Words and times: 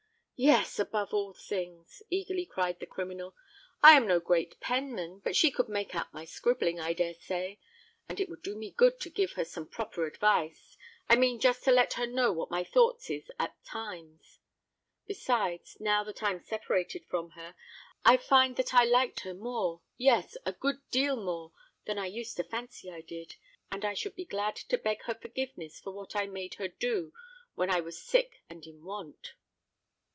"Yes—above 0.43 1.13
all 1.13 1.33
things!" 1.35 2.01
eagerly 2.09 2.47
cried 2.47 2.79
the 2.79 2.87
criminal. 2.87 3.35
"I 3.83 3.91
am 3.95 4.07
no 4.07 4.19
great 4.19 4.59
penman; 4.59 5.19
but 5.19 5.35
she 5.35 5.51
could 5.51 5.69
make 5.69 5.93
out 5.93 6.11
my 6.15 6.25
scribbling, 6.25 6.79
I 6.79 6.93
dare 6.93 7.13
say;—and 7.13 8.19
it 8.19 8.27
would 8.27 8.41
do 8.41 8.55
me 8.55 8.71
good 8.71 8.99
to 9.01 9.11
give 9.11 9.33
her 9.33 9.45
some 9.45 9.67
proper 9.67 10.07
advice—I 10.07 11.15
mean, 11.15 11.39
just 11.39 11.63
to 11.65 11.71
let 11.71 11.93
her 11.93 12.07
know 12.07 12.31
what 12.31 12.49
my 12.49 12.63
thoughts 12.63 13.07
is 13.11 13.29
at 13.37 13.55
times. 13.63 14.39
Besides, 15.05 15.77
now 15.79 16.03
that 16.05 16.23
I'm 16.23 16.39
separated 16.39 17.05
from 17.05 17.29
her, 17.37 17.53
I 18.03 18.17
find 18.17 18.55
that 18.55 18.73
I 18.73 18.83
liked 18.83 19.19
her 19.19 19.35
more—yes—a 19.35 20.53
good 20.53 20.81
deal 20.89 21.17
more 21.23 21.53
than 21.85 21.99
I 21.99 22.07
used 22.07 22.35
to 22.37 22.43
fancy 22.43 22.89
I 22.89 23.01
did; 23.01 23.35
and 23.71 23.85
I 23.85 23.93
should 23.93 24.15
be 24.15 24.25
glad 24.25 24.55
to 24.55 24.79
beg 24.79 25.03
her 25.03 25.13
forgiveness 25.13 25.79
for 25.79 25.91
what 25.93 26.15
I 26.15 26.25
made 26.25 26.55
her 26.55 26.67
do 26.67 27.13
when 27.53 27.69
I 27.69 27.79
was 27.81 28.01
sick 28.01 28.41
and 28.49 28.65
in 28.65 28.83
want." 28.83 29.35